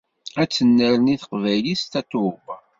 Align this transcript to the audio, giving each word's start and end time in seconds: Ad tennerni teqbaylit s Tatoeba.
Ad 0.41 0.49
tennerni 0.49 1.15
teqbaylit 1.21 1.81
s 1.81 1.83
Tatoeba. 1.91 2.55